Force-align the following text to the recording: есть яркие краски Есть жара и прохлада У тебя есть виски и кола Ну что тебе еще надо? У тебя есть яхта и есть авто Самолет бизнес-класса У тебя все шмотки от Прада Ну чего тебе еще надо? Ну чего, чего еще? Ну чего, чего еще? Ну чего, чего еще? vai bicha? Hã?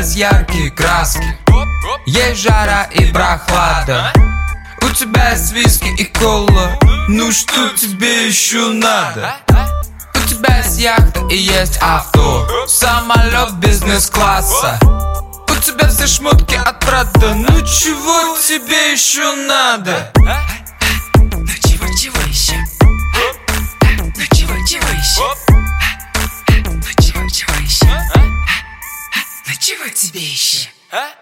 есть 0.00 0.16
яркие 0.16 0.70
краски 0.70 1.36
Есть 2.06 2.40
жара 2.40 2.84
и 2.84 3.04
прохлада 3.12 4.12
У 4.82 4.88
тебя 4.94 5.32
есть 5.32 5.52
виски 5.52 5.88
и 5.88 6.04
кола 6.04 6.78
Ну 7.08 7.30
что 7.30 7.68
тебе 7.76 8.26
еще 8.26 8.68
надо? 8.68 9.36
У 10.14 10.26
тебя 10.26 10.56
есть 10.56 10.78
яхта 10.78 11.20
и 11.28 11.36
есть 11.36 11.78
авто 11.82 12.48
Самолет 12.66 13.52
бизнес-класса 13.56 14.78
У 14.82 15.54
тебя 15.62 15.86
все 15.90 16.06
шмотки 16.06 16.54
от 16.54 16.80
Прада 16.80 17.34
Ну 17.34 17.60
чего 17.66 18.38
тебе 18.38 18.92
еще 18.92 19.34
надо? 19.34 20.10
Ну 20.16 21.46
чего, 21.68 21.86
чего 21.94 22.20
еще? 22.26 22.56
Ну 22.80 24.12
чего, 24.32 24.54
чего 24.66 24.88
еще? 24.88 25.34
Ну 26.64 26.80
чего, 27.02 27.28
чего 27.28 27.54
еще? 27.60 27.99
vai 29.80 29.90
bicha? 30.12 30.70
Hã? 30.92 31.19